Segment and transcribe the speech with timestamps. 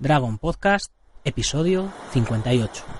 [0.00, 0.90] Dragon Podcast,
[1.24, 2.99] episodio 58.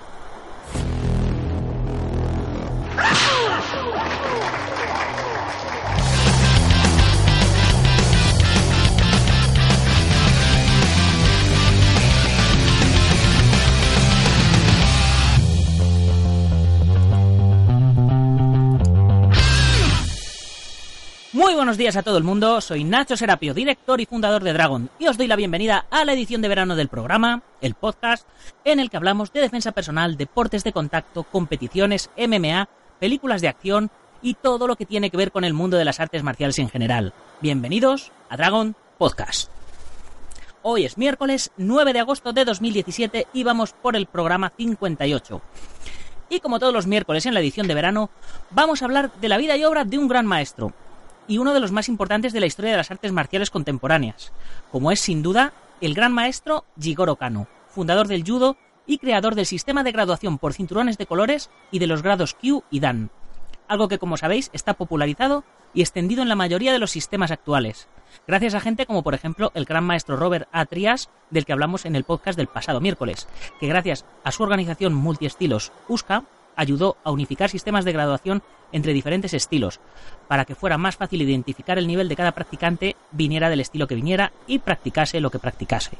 [21.51, 24.89] Muy buenos días a todo el mundo, soy Nacho Serapio, director y fundador de Dragon,
[24.99, 28.25] y os doy la bienvenida a la edición de verano del programa, el podcast,
[28.63, 32.69] en el que hablamos de defensa personal, deportes de contacto, competiciones, MMA,
[33.01, 35.99] películas de acción y todo lo que tiene que ver con el mundo de las
[35.99, 37.11] artes marciales en general.
[37.41, 39.51] Bienvenidos a Dragon Podcast.
[40.61, 45.41] Hoy es miércoles 9 de agosto de 2017 y vamos por el programa 58.
[46.29, 48.09] Y como todos los miércoles en la edición de verano,
[48.51, 50.71] vamos a hablar de la vida y obra de un gran maestro,
[51.31, 54.33] y uno de los más importantes de la historia de las artes marciales contemporáneas,
[54.69, 59.45] como es sin duda el gran maestro Jigoro Kano, fundador del judo y creador del
[59.45, 63.11] sistema de graduación por cinturones de colores y de los grados Kyu y Dan,
[63.69, 67.87] algo que como sabéis está popularizado y extendido en la mayoría de los sistemas actuales,
[68.27, 70.65] gracias a gente como por ejemplo el gran maestro Robert A.
[70.65, 73.29] Trias, del que hablamos en el podcast del pasado miércoles,
[73.61, 79.33] que gracias a su organización multiestilos USCA ayudó a unificar sistemas de graduación entre diferentes
[79.33, 79.79] estilos,
[80.27, 83.95] para que fuera más fácil identificar el nivel de cada practicante, viniera del estilo que
[83.95, 85.97] viniera y practicase lo que practicase.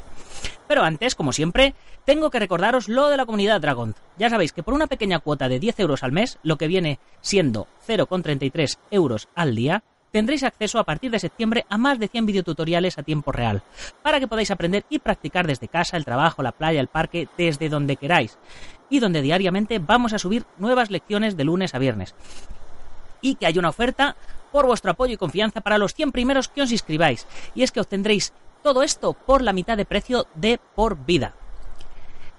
[0.68, 3.96] Pero antes, como siempre, tengo que recordaros lo de la comunidad Dragon.
[4.18, 7.00] Ya sabéis que por una pequeña cuota de 10 euros al mes, lo que viene
[7.20, 12.26] siendo 0,33 euros al día, tendréis acceso a partir de septiembre a más de 100
[12.26, 13.64] videotutoriales a tiempo real,
[14.02, 17.70] para que podáis aprender y practicar desde casa, el trabajo, la playa, el parque, desde
[17.70, 18.38] donde queráis,
[18.90, 22.14] y donde diariamente vamos a subir nuevas lecciones de lunes a viernes
[23.22, 24.16] y que hay una oferta
[24.52, 27.26] por vuestro apoyo y confianza para los 100 primeros que os inscribáis.
[27.56, 28.34] Y es que obtendréis
[28.64, 31.34] todo esto por la mitad de precio de por vida.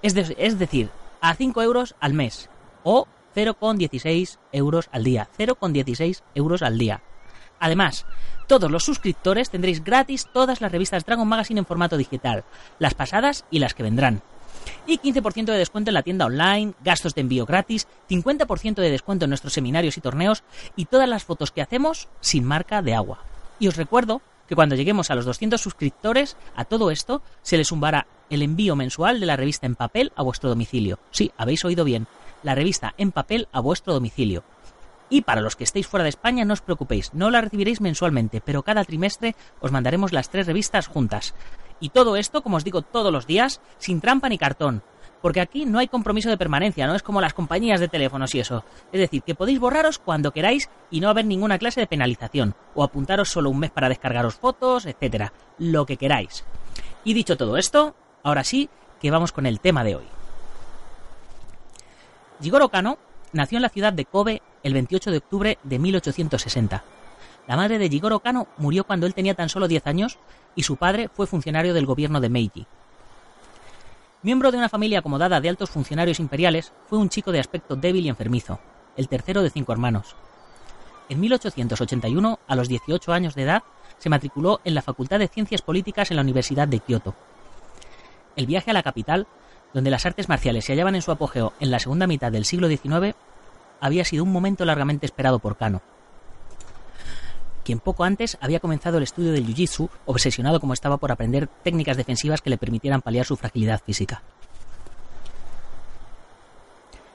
[0.02, 2.50] Es, es decir, a 5 euros al mes
[2.82, 5.28] o 0,16 euros al día.
[5.38, 7.00] 0,16 euros al día.
[7.62, 8.06] Además,
[8.48, 12.42] todos los suscriptores tendréis gratis todas las revistas Dragon Magazine en formato digital,
[12.80, 14.20] las pasadas y las que vendrán
[14.86, 19.24] y 15% de descuento en la tienda online, gastos de envío gratis, 50% de descuento
[19.24, 20.42] en nuestros seminarios y torneos
[20.76, 23.24] y todas las fotos que hacemos sin marca de agua.
[23.58, 27.68] Y os recuerdo que cuando lleguemos a los 200 suscriptores, a todo esto se les
[27.68, 30.98] sumará el envío mensual de la revista en papel a vuestro domicilio.
[31.10, 32.06] Sí, habéis oído bien,
[32.42, 34.42] la revista en papel a vuestro domicilio.
[35.12, 38.40] Y para los que estéis fuera de España, no os preocupéis, no la recibiréis mensualmente,
[38.40, 41.34] pero cada trimestre os mandaremos las tres revistas juntas.
[41.80, 44.82] Y todo esto, como os digo todos los días, sin trampa ni cartón.
[45.20, 48.40] Porque aquí no hay compromiso de permanencia, no es como las compañías de teléfonos y
[48.40, 48.64] eso.
[48.90, 52.54] Es decir, que podéis borraros cuando queráis y no haber ninguna clase de penalización.
[52.74, 55.34] O apuntaros solo un mes para descargaros fotos, etcétera.
[55.58, 56.42] Lo que queráis.
[57.04, 60.06] Y dicho todo esto, ahora sí que vamos con el tema de hoy.
[62.40, 62.96] Jigoro Kano
[63.34, 66.84] nació en la ciudad de Kobe el 28 de octubre de 1860.
[67.48, 70.18] La madre de Jigoro Kano murió cuando él tenía tan solo 10 años
[70.54, 72.66] y su padre fue funcionario del gobierno de Meiji.
[74.22, 78.06] Miembro de una familia acomodada de altos funcionarios imperiales, fue un chico de aspecto débil
[78.06, 78.60] y enfermizo,
[78.96, 80.14] el tercero de cinco hermanos.
[81.08, 83.62] En 1881, a los 18 años de edad,
[83.98, 87.14] se matriculó en la Facultad de Ciencias Políticas en la Universidad de Kioto.
[88.36, 89.26] El viaje a la capital,
[89.74, 92.68] donde las artes marciales se hallaban en su apogeo en la segunda mitad del siglo
[92.68, 93.16] XIX,
[93.82, 95.82] había sido un momento largamente esperado por Kano,
[97.64, 101.96] quien poco antes había comenzado el estudio del Jiu-Jitsu, obsesionado como estaba por aprender técnicas
[101.96, 104.22] defensivas que le permitieran paliar su fragilidad física.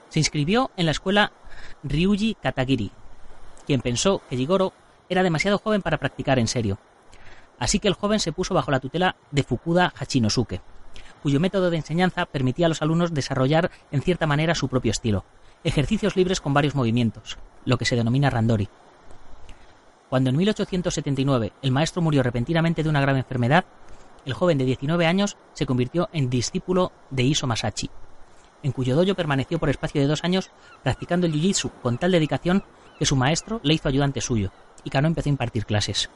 [0.10, 1.32] Se inscribió en la escuela
[1.84, 2.92] Ryuji Katagiri,
[3.66, 4.74] quien pensó que Jigoro
[5.10, 6.80] era demasiado joven para practicar en serio.
[7.60, 10.62] Así que el joven se puso bajo la tutela de Fukuda Hachinosuke,
[11.24, 15.25] cuyo método de enseñanza permitía a los alumnos desarrollar en cierta manera su propio estilo,
[15.63, 18.69] ejercicios libres con varios movimientos, lo que se denomina randori.
[20.09, 23.65] Cuando en 1879 el maestro murió repentinamente de una grave enfermedad,
[24.25, 27.89] el joven de 19 años se convirtió en discípulo de Iso Masachi,
[28.63, 30.50] en cuyo dojo permaneció por espacio de dos años
[30.83, 32.63] practicando el jiu-jitsu con tal dedicación
[32.98, 34.51] que su maestro le hizo ayudante suyo,
[34.83, 36.10] y Kano empezó a impartir clases.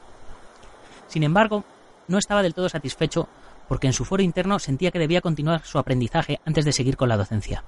[1.06, 1.64] Sin embargo,
[2.08, 3.28] no estaba del todo satisfecho
[3.68, 7.08] porque en su foro interno sentía que debía continuar su aprendizaje antes de seguir con
[7.08, 7.64] la docencia.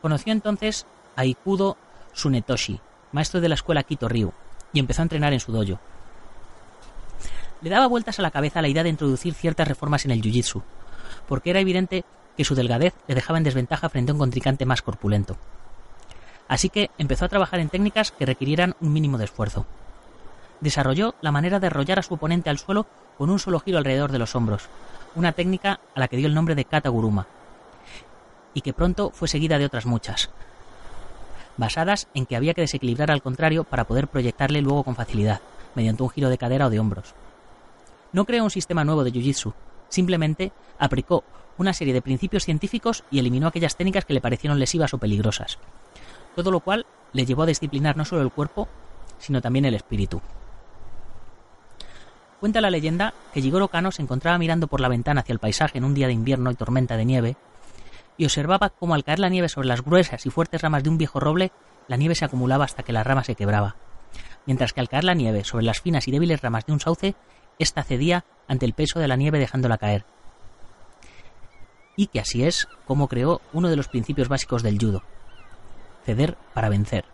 [0.00, 0.86] Conoció entonces
[1.16, 1.76] a Ikudo
[2.12, 2.80] Sunetoshi,
[3.12, 4.32] maestro de la escuela Kito Ryu,
[4.72, 5.80] y empezó a entrenar en su dojo.
[7.60, 10.62] Le daba vueltas a la cabeza la idea de introducir ciertas reformas en el jiu-jitsu,
[11.28, 12.04] porque era evidente
[12.36, 15.36] que su delgadez le dejaba en desventaja frente a un contrincante más corpulento.
[16.48, 19.66] Así que empezó a trabajar en técnicas que requirieran un mínimo de esfuerzo.
[20.60, 22.86] Desarrolló la manera de arrollar a su oponente al suelo
[23.18, 24.68] con un solo giro alrededor de los hombros,
[25.14, 27.26] una técnica a la que dio el nombre de Kataguruma,
[28.54, 30.30] y que pronto fue seguida de otras muchas,
[31.56, 35.40] basadas en que había que desequilibrar al contrario para poder proyectarle luego con facilidad,
[35.74, 37.14] mediante un giro de cadera o de hombros.
[38.12, 39.52] No creó un sistema nuevo de Jiu-Jitsu,
[39.88, 41.22] simplemente aplicó
[41.58, 45.58] una serie de principios científicos y eliminó aquellas técnicas que le parecieron lesivas o peligrosas.
[46.34, 48.68] Todo lo cual le llevó a disciplinar no solo el cuerpo,
[49.18, 50.22] sino también el espíritu.
[52.40, 55.76] Cuenta la leyenda que Jigoro Kano se encontraba mirando por la ventana hacia el paisaje
[55.76, 57.36] en un día de invierno y tormenta de nieve,
[58.20, 60.98] y observaba cómo al caer la nieve sobre las gruesas y fuertes ramas de un
[60.98, 61.52] viejo roble,
[61.88, 63.76] la nieve se acumulaba hasta que la rama se quebraba,
[64.44, 67.14] mientras que al caer la nieve sobre las finas y débiles ramas de un sauce,
[67.58, 70.04] ésta cedía ante el peso de la nieve dejándola caer.
[71.96, 75.02] Y que así es como creó uno de los principios básicos del judo,
[76.04, 77.06] ceder para vencer.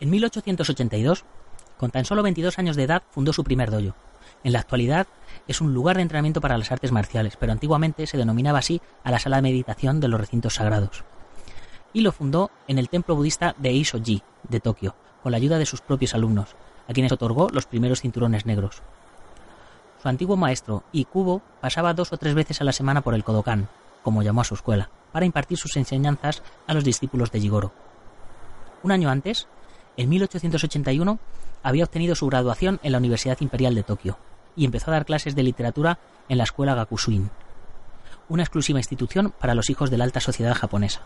[0.00, 1.26] En 1882,
[1.82, 3.96] con tan solo 22 años de edad, fundó su primer dojo.
[4.44, 5.08] En la actualidad
[5.48, 9.10] es un lugar de entrenamiento para las artes marciales, pero antiguamente se denominaba así a
[9.10, 11.02] la sala de meditación de los recintos sagrados.
[11.92, 14.94] Y lo fundó en el templo budista de Eisoji, de Tokio,
[15.24, 16.54] con la ayuda de sus propios alumnos,
[16.86, 18.80] a quienes otorgó los primeros cinturones negros.
[20.00, 23.66] Su antiguo maestro, Ikubo, pasaba dos o tres veces a la semana por el Kodokan,
[24.04, 27.72] como llamó a su escuela, para impartir sus enseñanzas a los discípulos de Jigoro.
[28.84, 29.48] Un año antes,
[29.96, 31.18] en 1881,
[31.62, 34.18] había obtenido su graduación en la Universidad Imperial de Tokio
[34.56, 35.98] y empezó a dar clases de literatura
[36.28, 37.30] en la escuela Gakusuin,
[38.28, 41.02] una exclusiva institución para los hijos de la alta sociedad japonesa.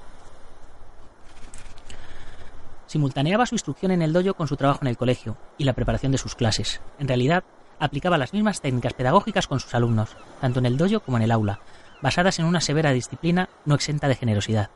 [2.87, 6.13] Simultaneaba su instrucción en el dojo con su trabajo en el colegio y la preparación
[6.13, 6.81] de sus clases.
[6.99, 7.45] En realidad,
[7.81, 11.33] aplicaba las mismas técnicas pedagógicas con sus alumnos, tanto en el dojo como en el
[11.33, 11.61] aula,
[12.01, 14.71] basadas en una severa disciplina no exenta de generosidad.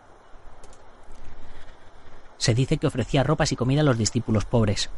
[2.41, 4.91] Se dice que ofrecía ropas y comida a los discípulos pobres,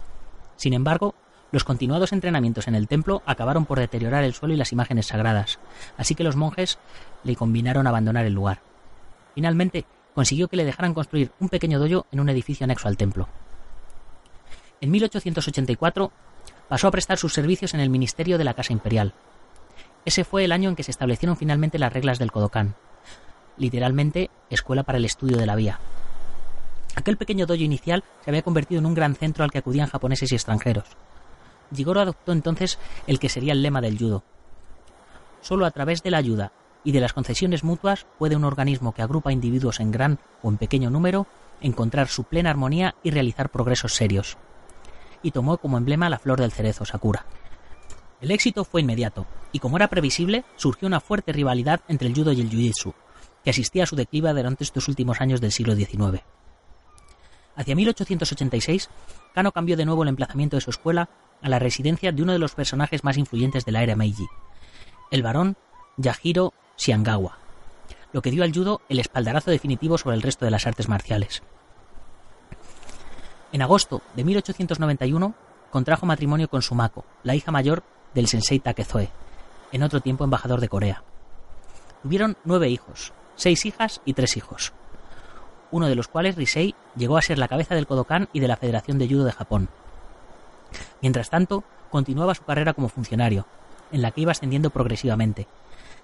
[0.62, 1.16] sin embargo,
[1.50, 5.58] los continuados entrenamientos en el templo acabaron por deteriorar el suelo y las imágenes sagradas,
[5.96, 6.78] así que los monjes
[7.24, 8.60] le combinaron abandonar el lugar.
[9.34, 13.28] Finalmente, consiguió que le dejaran construir un pequeño dojo en un edificio anexo al templo.
[14.80, 16.12] En 1884
[16.68, 19.14] pasó a prestar sus servicios en el Ministerio de la Casa Imperial.
[20.04, 22.76] Ese fue el año en que se establecieron finalmente las reglas del Kodokan,
[23.56, 25.80] literalmente Escuela para el Estudio de la Vía,
[26.94, 30.30] Aquel pequeño dojo inicial se había convertido en un gran centro al que acudían japoneses
[30.32, 30.84] y extranjeros.
[31.74, 34.24] Jigoro adoptó entonces el que sería el lema del judo.
[35.40, 36.52] Solo a través de la ayuda
[36.84, 40.58] y de las concesiones mutuas puede un organismo que agrupa individuos en gran o en
[40.58, 41.26] pequeño número
[41.60, 44.36] encontrar su plena armonía y realizar progresos serios.
[45.22, 47.24] Y tomó como emblema la flor del cerezo, Sakura.
[48.20, 52.32] El éxito fue inmediato, y como era previsible, surgió una fuerte rivalidad entre el judo
[52.32, 52.94] y el jiu-jitsu,
[53.44, 56.22] que asistía a su declive durante estos últimos años del siglo XIX.
[57.56, 58.88] Hacia 1886,
[59.34, 61.08] Kano cambió de nuevo el emplazamiento de su escuela
[61.43, 64.26] a la residencia de uno de los personajes más influyentes de la era Meiji,
[65.10, 65.56] el barón
[65.96, 67.38] Yajiro Shiangawa,
[68.12, 71.43] lo que dio al judo el espaldarazo definitivo sobre el resto de las artes marciales.
[73.52, 75.34] En agosto de 1891
[75.70, 77.82] contrajo matrimonio con Sumako, la hija mayor
[78.14, 79.10] del sensei Takezoe,
[79.72, 81.02] en otro tiempo embajador de Corea.
[82.02, 84.72] Tuvieron nueve hijos, seis hijas y tres hijos
[85.73, 88.57] uno de los cuales Risei llegó a ser la cabeza del Kodokan y de la
[88.57, 89.69] Federación de Judo de Japón.
[91.00, 93.47] Mientras tanto, continuaba su carrera como funcionario,
[93.91, 95.49] en la que iba ascendiendo progresivamente.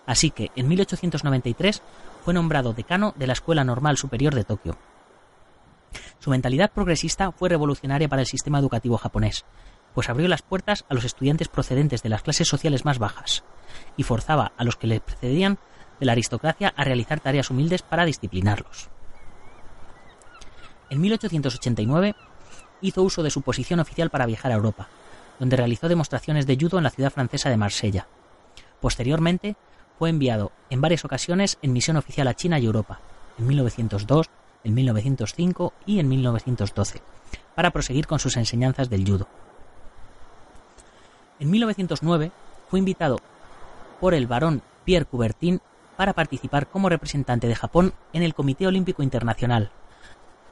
[0.06, 1.82] Así que, en 1893,
[2.24, 4.76] fue nombrado decano de la Escuela Normal Superior de Tokio.
[6.18, 9.44] Su mentalidad progresista fue revolucionaria para el sistema educativo japonés,
[9.94, 13.44] pues abrió las puertas a los estudiantes procedentes de las clases sociales más bajas
[13.96, 15.58] y forzaba a los que le precedían
[16.00, 18.90] de la aristocracia a realizar tareas humildes para disciplinarlos.
[20.90, 22.14] En 1889
[22.80, 24.88] hizo uso de su posición oficial para viajar a Europa,
[25.38, 28.06] donde realizó demostraciones de judo en la ciudad francesa de Marsella.
[28.80, 29.56] Posteriormente,
[29.98, 33.00] fue enviado en varias ocasiones en misión oficial a China y Europa,
[33.38, 34.30] en 1902,
[34.64, 37.02] en 1905 y en 1912,
[37.54, 39.26] para proseguir con sus enseñanzas del judo.
[41.40, 42.32] En 1909
[42.68, 43.18] fue invitado
[44.00, 45.60] por el barón Pierre Coubertin
[45.96, 49.72] para participar como representante de Japón en el Comité Olímpico Internacional,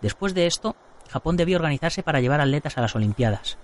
[0.06, 0.76] Después de esto,
[1.08, 3.58] Japón debió organizarse para llevar atletas a las Olimpiadas.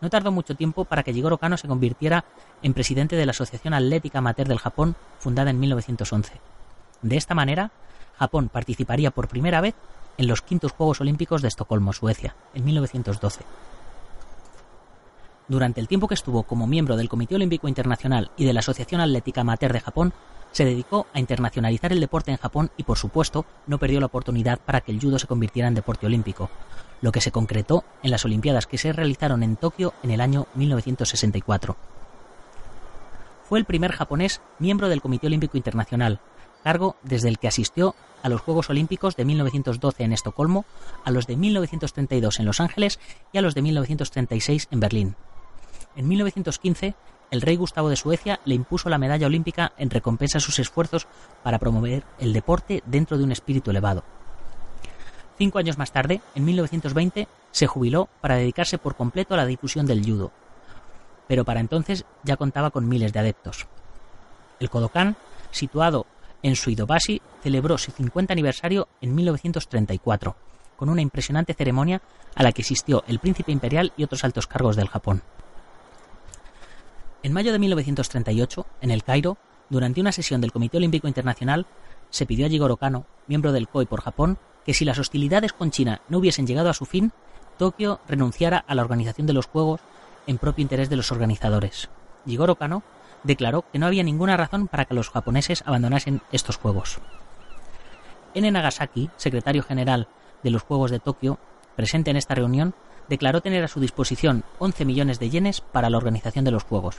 [0.00, 2.24] No tardó mucho tiempo para que Jigoro Kano se convirtiera
[2.62, 6.40] en presidente de la Asociación Atlética Amateur del Japón, fundada en 1911.
[7.02, 7.72] De esta manera,
[8.16, 9.74] Japón participaría por primera vez
[10.16, 13.42] en los quintos Juegos Olímpicos de Estocolmo, Suecia, en 1912.
[15.48, 19.00] Durante el tiempo que estuvo como miembro del Comité Olímpico Internacional y de la Asociación
[19.00, 20.12] Atlética Amateur de Japón,
[20.54, 24.60] se dedicó a internacionalizar el deporte en Japón y, por supuesto, no perdió la oportunidad
[24.60, 26.48] para que el judo se convirtiera en deporte olímpico,
[27.00, 30.46] lo que se concretó en las Olimpiadas que se realizaron en Tokio en el año
[30.54, 31.76] 1964.
[33.48, 36.20] fue el primer japonés miembro del Comité Olímpico Internacional,
[36.62, 40.64] cargo desde el que asistió a los Juegos Olímpicos de 1912 en Estocolmo,
[41.04, 43.00] a los de 1932 en Los Ángeles
[43.32, 45.16] y a los de 1936 en Berlín.
[45.96, 46.94] En 1915,
[47.30, 51.06] el rey Gustavo de Suecia le impuso la medalla olímpica en recompensa a sus esfuerzos
[51.42, 54.04] para promover el deporte dentro de un espíritu elevado.
[55.36, 59.86] Cinco años más tarde, en 1920, se jubiló para dedicarse por completo a la difusión
[59.86, 60.30] del judo,
[61.26, 63.66] pero para entonces ya contaba con miles de adeptos.
[64.60, 65.16] El Kodokan,
[65.50, 66.06] situado
[66.42, 70.36] en Suidobashi, celebró su 50 aniversario en 1934,
[70.76, 72.00] con una impresionante ceremonia
[72.34, 75.22] a la que asistió el príncipe imperial y otros altos cargos del Japón.
[77.24, 79.38] En mayo de 1938, en el Cairo,
[79.70, 81.64] durante una sesión del Comité Olímpico Internacional,
[82.10, 85.70] se pidió a Jigoro Kano, miembro del COI por Japón, que si las hostilidades con
[85.70, 87.12] China no hubiesen llegado a su fin,
[87.56, 89.80] Tokio renunciara a la organización de los Juegos
[90.26, 91.88] en propio interés de los organizadores.
[92.26, 92.82] Jigoro Kano
[93.22, 96.98] declaró que no había ninguna razón para que los japoneses abandonasen estos Juegos.
[98.34, 98.50] N.
[98.50, 100.08] Nagasaki, secretario general
[100.42, 101.38] de los Juegos de Tokio,
[101.74, 102.74] presente en esta reunión,
[103.08, 106.96] declaró tener a su disposición 11 millones de yenes para la organización de los Juegos.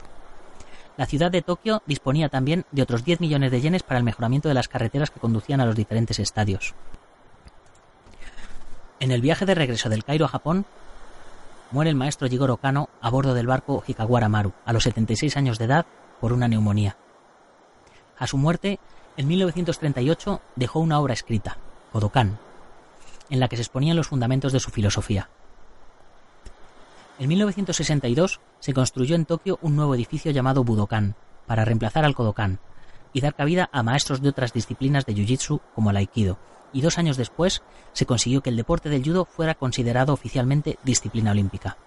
[0.96, 4.48] La ciudad de Tokio disponía también de otros 10 millones de yenes para el mejoramiento
[4.48, 6.74] de las carreteras que conducían a los diferentes estadios.
[8.98, 10.64] En el viaje de regreso del Cairo a Japón,
[11.70, 15.58] muere el maestro Jigoro Kano a bordo del barco Hikawara Maru, a los 76 años
[15.58, 15.86] de edad,
[16.20, 16.96] por una neumonía.
[18.18, 18.78] A su muerte,
[19.18, 21.58] en 1938, dejó una obra escrita,
[21.92, 22.38] Kodokan,
[23.28, 25.28] en la que se exponían los fundamentos de su filosofía.
[27.18, 31.14] En 1962 se construyó en Tokio un nuevo edificio llamado Budokan,
[31.46, 32.58] para reemplazar al Kodokan,
[33.14, 36.36] y dar cabida a maestros de otras disciplinas de Jiu-Jitsu como el Aikido,
[36.74, 37.62] y dos años después
[37.94, 41.78] se consiguió que el deporte del judo fuera considerado oficialmente disciplina olímpica.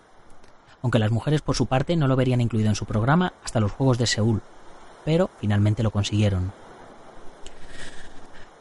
[0.82, 3.72] Aunque las mujeres por su parte no lo verían incluido en su programa hasta los
[3.72, 4.42] Juegos de Seúl,
[5.06, 6.52] pero finalmente lo consiguieron.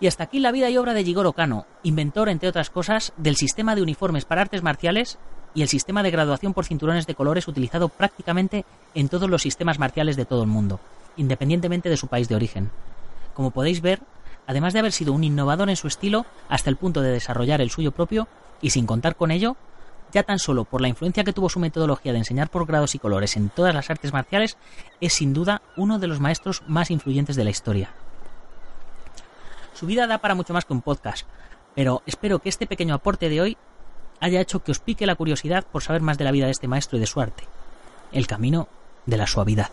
[0.00, 3.36] Y hasta aquí la vida y obra de Jigoro Kano, inventor, entre otras cosas, del
[3.36, 5.18] sistema de uniformes para artes marciales
[5.58, 9.80] y el sistema de graduación por cinturones de colores utilizado prácticamente en todos los sistemas
[9.80, 10.78] marciales de todo el mundo,
[11.16, 12.70] independientemente de su país de origen.
[13.34, 13.98] Como podéis ver,
[14.46, 17.70] además de haber sido un innovador en su estilo hasta el punto de desarrollar el
[17.70, 18.28] suyo propio,
[18.62, 19.56] y sin contar con ello,
[20.12, 23.00] ya tan solo por la influencia que tuvo su metodología de enseñar por grados y
[23.00, 24.56] colores en todas las artes marciales,
[25.00, 27.90] es sin duda uno de los maestros más influyentes de la historia.
[29.74, 31.26] Su vida da para mucho más que un podcast,
[31.74, 33.58] pero espero que este pequeño aporte de hoy
[34.20, 36.68] haya hecho que os pique la curiosidad por saber más de la vida de este
[36.68, 37.44] maestro y de su arte,
[38.12, 38.68] el camino
[39.06, 39.70] de la suavidad.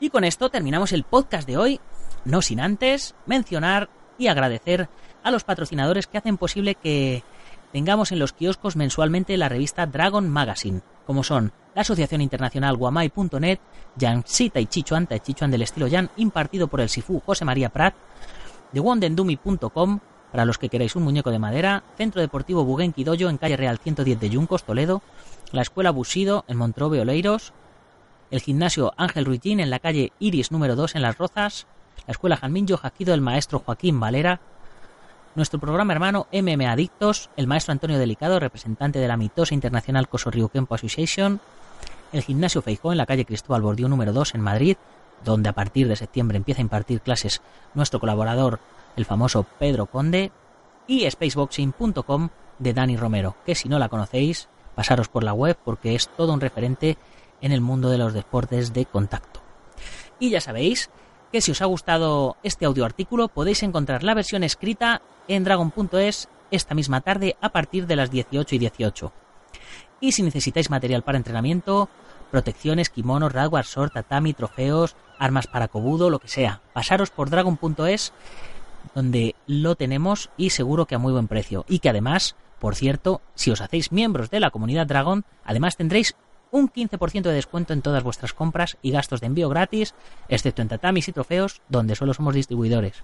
[0.00, 1.80] Y con esto terminamos el podcast de hoy,
[2.24, 4.88] no sin antes mencionar y agradecer
[5.22, 7.22] a los patrocinadores que hacen posible que
[7.72, 13.58] tengamos en los kioscos mensualmente la revista Dragon Magazine, como son la Asociación Internacional Guamai.net,
[13.96, 17.94] Yansita y Chichuan, Chichuan del estilo Yan, impartido por el Sifu José María Prat,
[18.72, 20.00] TheWondendumi.com,
[20.34, 24.18] para los que queráis un muñeco de madera, Centro Deportivo Doyo en calle Real 110
[24.18, 25.00] de Yuncos, Toledo,
[25.52, 27.52] la Escuela Busido en Montrobe, Oleiros,
[28.32, 31.68] el Gimnasio Ángel Ruitín en la calle Iris número 2 en Las Rozas,
[32.08, 34.40] la Escuela Janminjo Jaquido del maestro Joaquín Valera,
[35.36, 40.32] nuestro programa hermano MM Adictos, el maestro Antonio Delicado, representante de la mitosa internacional Coso
[40.32, 41.40] Kempo Association,
[42.12, 44.76] el Gimnasio Feijó en la calle Cristóbal Bordiú número 2 en Madrid,
[45.24, 47.40] donde a partir de septiembre empieza a impartir clases
[47.74, 48.58] nuestro colaborador
[48.96, 50.32] el famoso Pedro Conde,
[50.86, 55.94] y spaceboxing.com de Dani Romero, que si no la conocéis, pasaros por la web porque
[55.94, 56.98] es todo un referente
[57.40, 59.40] en el mundo de los deportes de contacto.
[60.18, 60.90] Y ya sabéis
[61.32, 66.28] que si os ha gustado este audio artículo podéis encontrar la versión escrita en dragon.es
[66.50, 69.12] esta misma tarde a partir de las 18 y 18.
[70.00, 71.88] Y si necesitáis material para entrenamiento,
[72.30, 78.12] protecciones, kimonos, radwar, short, tatami, trofeos, armas para cobudo, lo que sea, pasaros por dragon.es
[78.94, 81.64] donde lo tenemos y seguro que a muy buen precio.
[81.68, 86.16] Y que además, por cierto, si os hacéis miembros de la comunidad Dragon, además tendréis
[86.50, 89.94] un 15% de descuento en todas vuestras compras y gastos de envío gratis,
[90.28, 93.02] excepto en tatamis y trofeos, donde solo somos distribuidores.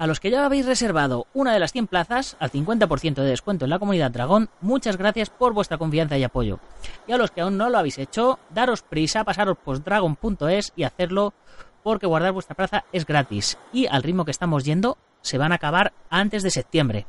[0.00, 3.66] A los que ya habéis reservado una de las 100 plazas al 50% de descuento
[3.66, 6.58] en la comunidad Dragón, muchas gracias por vuestra confianza y apoyo.
[7.06, 10.84] Y a los que aún no lo habéis hecho, daros prisa, pasaros por dragon.es y
[10.84, 11.34] hacerlo
[11.82, 15.56] porque guardar vuestra plaza es gratis y al ritmo que estamos yendo se van a
[15.56, 17.06] acabar antes de septiembre.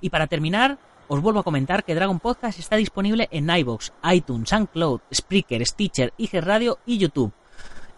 [0.00, 4.48] Y para terminar, os vuelvo a comentar que Dragon Podcast está disponible en iBox, iTunes,
[4.48, 7.32] SoundCloud, Spreaker, Stitcher, IG Radio y YouTube.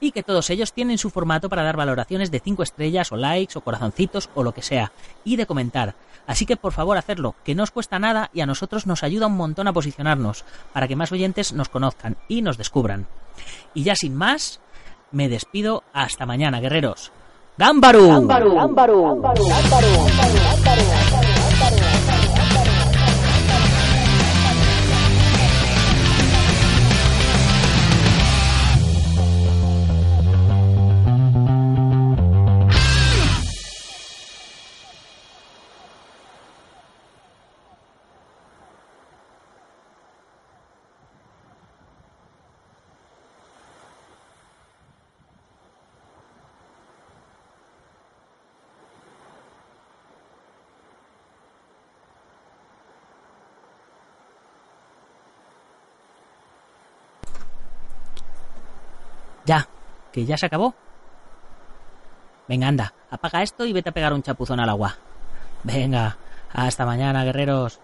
[0.00, 3.58] y que todos ellos tienen su formato para dar valoraciones de 5 estrellas o likes
[3.58, 4.92] o corazoncitos o lo que sea,
[5.24, 5.94] y de comentar.
[6.26, 9.26] Así que por favor hacerlo, que no os cuesta nada y a nosotros nos ayuda
[9.26, 13.06] un montón a posicionarnos, para que más oyentes nos conozcan y nos descubran.
[13.74, 14.60] Y ya sin más,
[15.12, 17.12] me despido hasta mañana, guerreros.
[17.56, 18.08] ¡Gámbaru!
[18.08, 18.54] ¡Gámbaru!
[18.54, 19.18] ¡Gámbaru!
[59.48, 59.66] Ya,
[60.12, 60.74] que ya se acabó.
[62.48, 64.96] Venga, anda, apaga esto y vete a pegar un chapuzón al agua.
[65.64, 66.18] Venga,
[66.52, 67.80] hasta mañana, guerreros.